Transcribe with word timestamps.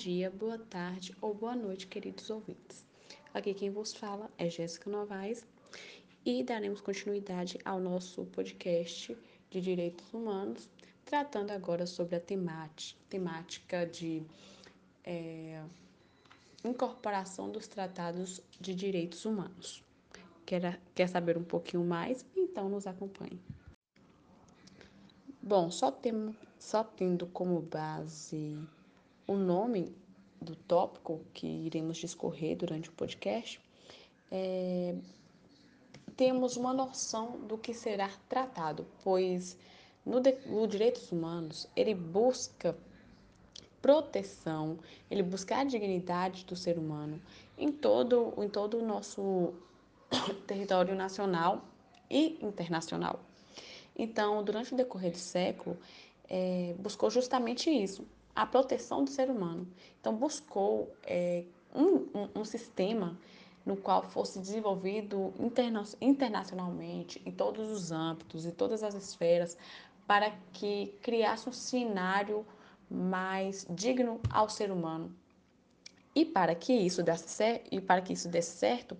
dia, 0.00 0.30
boa 0.30 0.58
tarde 0.58 1.14
ou 1.20 1.34
boa 1.34 1.54
noite, 1.54 1.86
queridos 1.86 2.28
ouvintes. 2.28 2.84
Aqui 3.32 3.54
quem 3.54 3.70
vos 3.70 3.94
fala 3.94 4.28
é 4.38 4.48
Jéssica 4.50 4.90
Novaes 4.90 5.46
e 6.24 6.42
daremos 6.42 6.80
continuidade 6.80 7.56
ao 7.64 7.78
nosso 7.78 8.24
podcast 8.26 9.16
de 9.48 9.60
direitos 9.60 10.12
humanos, 10.12 10.68
tratando 11.04 11.52
agora 11.52 11.86
sobre 11.86 12.16
a 12.16 12.20
temática, 12.20 12.98
temática 13.08 13.86
de 13.86 14.24
é, 15.04 15.62
incorporação 16.64 17.48
dos 17.48 17.68
tratados 17.68 18.40
de 18.58 18.74
direitos 18.74 19.24
humanos. 19.24 19.84
Quer, 20.44 20.80
quer 20.96 21.08
saber 21.08 21.38
um 21.38 21.44
pouquinho 21.44 21.84
mais? 21.84 22.26
Então 22.34 22.68
nos 22.68 22.88
acompanhe. 22.88 23.40
Bom, 25.40 25.70
só, 25.70 25.92
tem, 25.92 26.36
só 26.58 26.82
tendo 26.82 27.26
como 27.28 27.60
base 27.60 28.58
o 29.30 29.36
nome 29.36 29.94
do 30.42 30.56
tópico 30.56 31.20
que 31.32 31.46
iremos 31.46 31.98
discorrer 31.98 32.56
durante 32.56 32.88
o 32.88 32.92
podcast, 32.92 33.60
é, 34.28 34.96
temos 36.16 36.56
uma 36.56 36.74
noção 36.74 37.38
do 37.46 37.56
que 37.56 37.72
será 37.72 38.10
tratado, 38.28 38.84
pois 39.04 39.56
no, 40.04 40.18
de, 40.18 40.32
no 40.46 40.66
direitos 40.66 41.12
humanos 41.12 41.68
ele 41.76 41.94
busca 41.94 42.76
proteção, 43.80 44.80
ele 45.08 45.22
busca 45.22 45.58
a 45.58 45.62
dignidade 45.64 46.44
do 46.44 46.56
ser 46.56 46.76
humano 46.76 47.22
em 47.56 47.70
todo, 47.70 48.34
em 48.36 48.48
todo 48.48 48.78
o 48.78 48.84
nosso 48.84 49.54
território 50.48 50.96
nacional 50.96 51.64
e 52.10 52.36
internacional. 52.42 53.20
Então, 53.96 54.42
durante 54.42 54.74
o 54.74 54.76
decorrer 54.76 55.12
do 55.12 55.18
século, 55.18 55.78
é, 56.28 56.74
buscou 56.80 57.08
justamente 57.10 57.70
isso, 57.70 58.04
a 58.34 58.46
proteção 58.46 59.04
do 59.04 59.10
ser 59.10 59.30
humano. 59.30 59.66
Então, 60.00 60.14
buscou 60.14 60.94
é, 61.04 61.44
um, 61.74 62.08
um, 62.14 62.40
um, 62.40 62.44
sistema 62.44 63.18
no 63.64 63.76
qual 63.76 64.02
fosse 64.02 64.38
desenvolvido 64.38 65.32
interna 65.38 65.84
internacionalmente, 66.00 67.20
em 67.26 67.30
todos 67.30 67.70
os 67.70 67.92
âmbitos, 67.92 68.46
em 68.46 68.50
todas 68.50 68.82
as 68.82 68.94
esferas, 68.94 69.56
para 70.06 70.32
que 70.52 70.94
criasse 71.02 71.48
um 71.48 71.52
cenário 71.52 72.44
mais 72.90 73.66
digno 73.70 74.20
ao 74.30 74.48
ser 74.48 74.72
humano. 74.72 75.14
E 76.14 76.24
para 76.24 76.54
que 76.54 76.72
isso 76.72 77.02
desse 77.02 77.28
certo, 77.28 77.68
e 77.70 77.80
para 77.80 78.00
que 78.00 78.12
isso 78.12 78.28
desse 78.28 78.56
certo, 78.56 78.96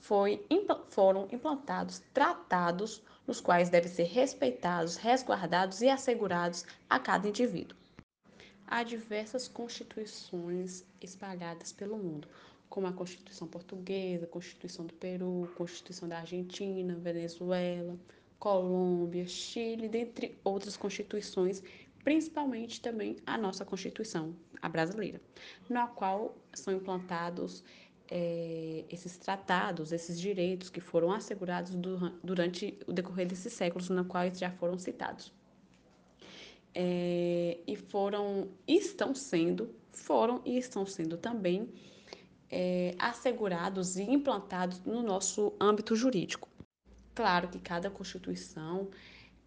foi, 0.00 0.46
foram 0.88 1.28
implantados 1.30 2.02
tratados 2.12 3.02
nos 3.26 3.40
quais 3.40 3.68
devem 3.68 3.90
ser 3.90 4.04
respeitados, 4.04 4.96
resguardados 4.96 5.82
e 5.82 5.88
assegurados 5.88 6.64
a 6.88 6.98
cada 6.98 7.28
indivíduo. 7.28 7.76
Há 8.66 8.82
diversas 8.82 9.46
constituições 9.46 10.84
espalhadas 11.00 11.72
pelo 11.72 11.96
mundo, 11.96 12.28
como 12.68 12.86
a 12.86 12.92
Constituição 12.92 13.46
Portuguesa, 13.46 14.26
Constituição 14.26 14.86
do 14.86 14.94
Peru, 14.94 15.50
Constituição 15.56 16.08
da 16.08 16.18
Argentina, 16.18 16.94
Venezuela, 16.94 17.96
Colômbia, 18.38 19.26
Chile, 19.26 19.88
dentre 19.88 20.36
outras 20.42 20.76
constituições, 20.76 21.62
principalmente 22.02 22.80
também 22.80 23.16
a 23.26 23.38
nossa 23.38 23.64
Constituição, 23.64 24.34
a 24.60 24.68
brasileira, 24.68 25.20
na 25.68 25.86
qual 25.86 26.36
são 26.52 26.74
implantados 26.74 27.64
é, 28.10 28.84
esses 28.90 29.16
tratados, 29.16 29.92
esses 29.92 30.20
direitos 30.20 30.68
que 30.68 30.80
foram 30.80 31.10
assegurados 31.12 31.72
durante 32.22 32.78
o 32.86 32.92
decorrer 32.92 33.26
desses 33.26 33.52
séculos, 33.52 33.88
na 33.88 34.04
quais 34.04 34.38
já 34.38 34.50
foram 34.50 34.78
citados. 34.78 35.32
É, 36.74 37.33
e 37.66 37.76
foram, 37.76 38.48
estão 38.66 39.14
sendo, 39.14 39.74
foram 39.92 40.40
e 40.44 40.56
estão 40.56 40.86
sendo 40.86 41.16
também 41.16 41.68
é, 42.50 42.94
assegurados 42.98 43.96
e 43.96 44.02
implantados 44.02 44.80
no 44.80 45.02
nosso 45.02 45.52
âmbito 45.60 45.96
jurídico. 45.96 46.48
Claro 47.14 47.48
que 47.48 47.58
cada 47.58 47.90
Constituição 47.90 48.88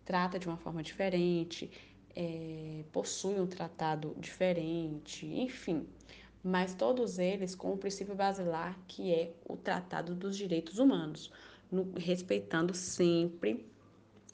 trata 0.06 0.40
de 0.40 0.48
uma 0.48 0.58
forma 0.58 0.82
diferente, 0.82 1.70
é, 2.16 2.84
possui 2.92 3.40
um 3.40 3.46
tratado 3.46 4.16
diferente, 4.18 5.26
enfim, 5.26 5.86
mas 6.44 6.74
todos 6.74 7.20
eles 7.20 7.54
com 7.54 7.74
o 7.74 7.78
princípio 7.78 8.16
basilar 8.16 8.80
que 8.88 9.14
é 9.14 9.34
o 9.46 9.58
Tratado 9.58 10.16
dos 10.16 10.36
Direitos 10.38 10.80
Humanos, 10.80 11.32
no, 11.70 11.92
respeitando 11.98 12.74
sempre 12.74 13.70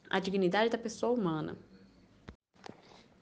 a 0.09 0.19
dignidade 0.19 0.69
da 0.69 0.77
pessoa 0.77 1.11
humana, 1.11 1.57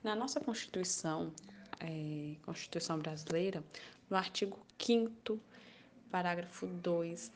na 0.04 0.16
nossa 0.16 0.40
Constituição, 0.40 1.32
é, 1.80 2.36
Constituição 2.44 2.98
Brasileira, 3.00 3.64
no 4.10 4.18
artigo 4.18 4.60
5 4.80 5.40
parágrafo 6.10 6.68
2 6.68 7.32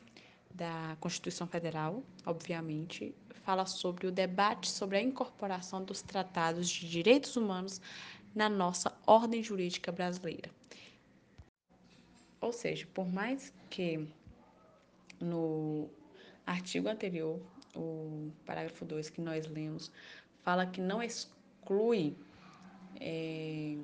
da 0.54 0.96
Constituição 1.00 1.46
Federal, 1.46 2.02
obviamente, 2.24 3.14
fala 3.44 3.66
sobre 3.66 4.06
o 4.06 4.12
debate 4.12 4.70
sobre 4.70 4.98
a 4.98 5.02
incorporação 5.02 5.84
dos 5.84 6.02
tratados 6.02 6.68
de 6.68 6.88
direitos 6.88 7.36
humanos 7.36 7.80
na 8.34 8.48
nossa 8.48 8.92
ordem 9.06 9.42
jurídica 9.42 9.92
brasileira. 9.92 10.50
Ou 12.40 12.52
seja, 12.52 12.86
por 12.92 13.06
mais 13.06 13.52
que 13.70 14.06
no 15.20 15.88
artigo 16.46 16.88
anterior, 16.88 17.40
o 17.74 18.30
parágrafo 18.44 18.84
2 18.84 19.10
que 19.10 19.20
nós 19.20 19.46
lemos, 19.46 19.90
fala 20.42 20.66
que 20.66 20.80
não 20.80 21.02
exclui 21.02 22.16
é, 23.00 23.76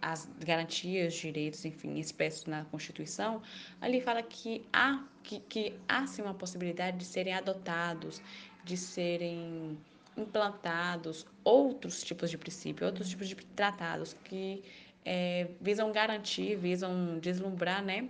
as 0.00 0.28
garantias, 0.44 1.14
direitos, 1.14 1.64
enfim, 1.64 1.98
expressos 1.98 2.46
na 2.46 2.64
Constituição, 2.66 3.42
ali 3.80 4.00
fala 4.00 4.22
que 4.22 4.64
há, 4.72 5.04
que, 5.22 5.40
que 5.40 5.74
há 5.88 6.06
sim 6.06 6.22
uma 6.22 6.34
possibilidade 6.34 6.98
de 6.98 7.04
serem 7.04 7.34
adotados, 7.34 8.22
de 8.64 8.76
serem 8.76 9.78
implantados 10.16 11.26
outros 11.44 12.02
tipos 12.02 12.30
de 12.30 12.38
princípios, 12.38 12.86
outros 12.86 13.08
tipos 13.08 13.28
de 13.28 13.34
tratados 13.34 14.14
que 14.24 14.62
é, 15.04 15.48
visam 15.60 15.90
garantir, 15.92 16.56
visam 16.56 17.18
deslumbrar 17.18 17.82
né, 17.82 18.08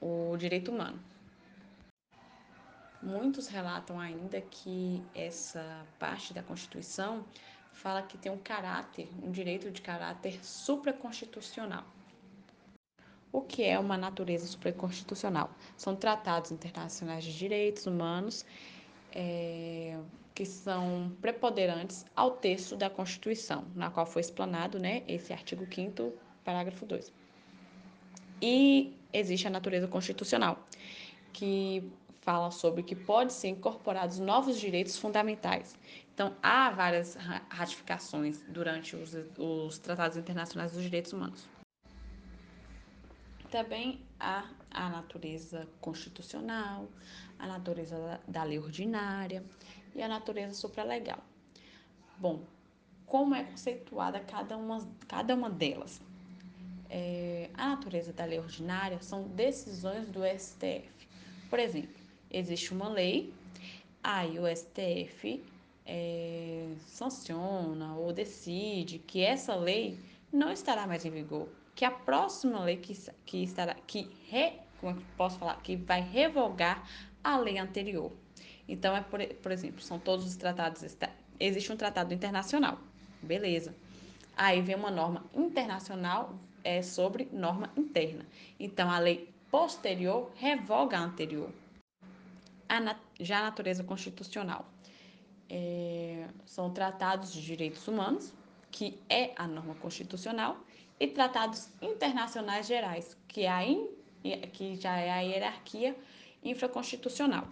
o 0.00 0.36
direito 0.36 0.70
humano. 0.70 0.98
Muitos 3.02 3.48
relatam 3.48 4.00
ainda 4.00 4.40
que 4.40 5.02
essa 5.14 5.84
parte 5.98 6.32
da 6.32 6.42
Constituição 6.42 7.24
fala 7.74 8.02
que 8.02 8.16
tem 8.16 8.30
um 8.32 8.38
caráter, 8.38 9.08
um 9.22 9.30
direito 9.30 9.70
de 9.70 9.82
caráter 9.82 10.42
supraconstitucional. 10.44 11.84
O 13.32 13.40
que 13.40 13.64
é 13.64 13.78
uma 13.78 13.98
natureza 13.98 14.46
supraconstitucional? 14.46 15.50
São 15.76 15.96
tratados 15.96 16.52
internacionais 16.52 17.24
de 17.24 17.36
direitos 17.36 17.84
humanos 17.84 18.46
é, 19.12 19.98
que 20.34 20.46
são 20.46 21.12
preponderantes 21.20 22.06
ao 22.14 22.32
texto 22.32 22.76
da 22.76 22.88
Constituição, 22.88 23.64
na 23.74 23.90
qual 23.90 24.06
foi 24.06 24.20
explanado 24.20 24.78
né, 24.78 25.02
esse 25.08 25.32
artigo 25.32 25.66
5 25.72 26.12
parágrafo 26.44 26.86
2. 26.86 27.12
E 28.40 28.96
existe 29.12 29.46
a 29.46 29.50
natureza 29.50 29.88
constitucional, 29.88 30.64
que 31.32 31.90
fala 32.24 32.50
sobre 32.50 32.82
que 32.82 32.96
pode 32.96 33.32
ser 33.32 33.48
incorporados 33.48 34.18
novos 34.18 34.58
direitos 34.58 34.96
fundamentais. 34.96 35.76
Então, 36.14 36.34
há 36.42 36.70
várias 36.70 37.16
ratificações 37.50 38.40
durante 38.48 38.96
os, 38.96 39.14
os 39.36 39.78
tratados 39.78 40.16
internacionais 40.16 40.72
dos 40.72 40.82
direitos 40.82 41.12
humanos. 41.12 41.46
Também 43.50 44.00
há 44.18 44.48
a 44.70 44.88
natureza 44.88 45.68
constitucional, 45.80 46.88
a 47.38 47.46
natureza 47.46 48.20
da, 48.26 48.42
lei 48.42 48.58
ordinária 48.58 49.44
e 49.94 50.02
a 50.02 50.08
natureza 50.08 50.54
supralegal. 50.54 51.22
Bom, 52.18 52.42
como 53.06 53.34
é 53.34 53.44
conceituada 53.44 54.18
cada 54.20 54.56
uma, 54.56 54.88
cada 55.06 55.34
uma 55.34 55.50
delas? 55.50 56.00
É, 56.88 57.50
a 57.54 57.68
natureza 57.68 58.12
da 58.12 58.24
lei 58.24 58.38
ordinária 58.38 59.00
são 59.00 59.24
decisões 59.28 60.08
do 60.08 60.20
STF. 60.24 61.08
Por 61.50 61.58
exemplo, 61.58 62.03
existe 62.34 62.72
uma 62.72 62.88
lei, 62.88 63.32
aí 64.02 64.38
o 64.38 64.44
STF 64.44 65.42
é, 65.86 66.66
sanciona 66.86 67.94
ou 67.96 68.12
decide 68.12 68.98
que 68.98 69.22
essa 69.22 69.54
lei 69.54 69.98
não 70.32 70.50
estará 70.50 70.86
mais 70.86 71.04
em 71.04 71.10
vigor, 71.10 71.48
que 71.74 71.84
a 71.84 71.90
próxima 71.90 72.64
lei 72.64 72.76
que, 72.76 72.98
que 73.24 73.44
estará, 73.44 73.74
que 73.86 74.10
re, 74.28 74.54
como 74.80 74.92
é 74.92 74.94
que 74.96 75.04
posso 75.16 75.38
falar, 75.38 75.60
que 75.62 75.76
vai 75.76 76.00
revogar 76.00 76.88
a 77.22 77.38
lei 77.38 77.56
anterior. 77.56 78.10
Então, 78.68 78.96
é 78.96 79.00
por, 79.00 79.24
por 79.42 79.52
exemplo, 79.52 79.80
são 79.80 79.98
todos 79.98 80.26
os 80.26 80.36
tratados, 80.36 80.82
existe 81.38 81.72
um 81.72 81.76
tratado 81.76 82.12
internacional, 82.12 82.78
beleza. 83.22 83.74
Aí 84.36 84.60
vem 84.60 84.74
uma 84.74 84.90
norma 84.90 85.24
internacional 85.32 86.34
é, 86.64 86.82
sobre 86.82 87.28
norma 87.30 87.70
interna. 87.76 88.26
Então, 88.58 88.90
a 88.90 88.98
lei 88.98 89.32
posterior 89.50 90.32
revoga 90.34 90.98
a 90.98 91.00
anterior 91.00 91.50
a, 92.74 92.96
já 93.20 93.38
a 93.38 93.42
natureza 93.42 93.84
constitucional. 93.84 94.66
É, 95.48 96.26
são 96.46 96.72
tratados 96.72 97.32
de 97.32 97.42
direitos 97.42 97.86
humanos 97.86 98.32
que 98.74 98.98
é 99.08 99.32
a 99.36 99.46
norma 99.46 99.76
constitucional, 99.76 100.58
e 100.98 101.06
tratados 101.06 101.68
internacionais 101.80 102.66
gerais, 102.66 103.16
que, 103.28 103.42
é 103.42 103.48
a 103.48 103.64
in, 103.64 103.86
que 104.52 104.74
já 104.74 104.98
é 104.98 105.12
a 105.12 105.20
hierarquia 105.20 105.96
infraconstitucional. 106.42 107.46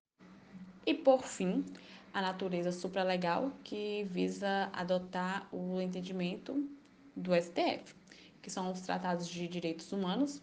E, 0.84 0.92
por 0.92 1.22
fim, 1.22 1.64
a 2.12 2.20
natureza 2.20 2.72
supralegal, 2.72 3.52
que 3.62 4.02
visa 4.10 4.68
adotar 4.72 5.46
o 5.52 5.80
entendimento 5.80 6.68
do 7.14 7.32
STF, 7.40 7.94
que 8.42 8.50
são 8.50 8.72
os 8.72 8.80
tratados 8.80 9.28
de 9.28 9.46
direitos 9.46 9.92
humanos, 9.92 10.42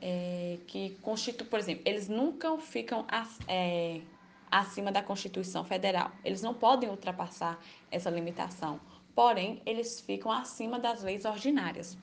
é, 0.00 0.58
que 0.66 0.96
constituem, 1.02 1.48
por 1.48 1.58
exemplo, 1.58 1.82
eles 1.84 2.08
nunca 2.08 2.56
ficam 2.58 3.04
é, 3.46 4.00
acima 4.50 4.90
da 4.90 5.02
Constituição 5.02 5.64
Federal. 5.64 6.10
Eles 6.24 6.42
não 6.42 6.54
podem 6.54 6.88
ultrapassar 6.88 7.58
essa 7.90 8.10
limitação, 8.10 8.80
porém, 9.14 9.60
eles 9.66 10.00
ficam 10.00 10.32
acima 10.32 10.78
das 10.78 11.02
leis 11.02 11.24
ordinárias. 11.24 11.96